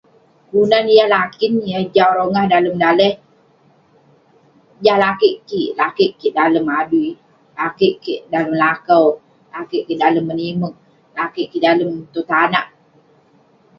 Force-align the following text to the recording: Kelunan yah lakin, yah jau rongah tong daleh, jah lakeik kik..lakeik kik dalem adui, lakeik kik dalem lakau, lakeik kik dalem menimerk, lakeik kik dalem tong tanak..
Kelunan 0.47 0.85
yah 0.97 1.09
lakin, 1.15 1.53
yah 1.71 1.83
jau 1.95 2.09
rongah 2.17 2.45
tong 2.51 2.79
daleh, 2.83 3.13
jah 4.83 4.97
lakeik 5.03 5.35
kik..lakeik 5.47 6.11
kik 6.19 6.33
dalem 6.39 6.65
adui, 6.79 7.09
lakeik 7.59 7.95
kik 8.03 8.19
dalem 8.31 8.53
lakau, 8.63 9.05
lakeik 9.53 9.83
kik 9.87 9.99
dalem 10.03 10.25
menimerk, 10.29 10.75
lakeik 11.17 11.47
kik 11.51 11.63
dalem 11.67 11.89
tong 12.13 12.27
tanak.. 12.31 12.65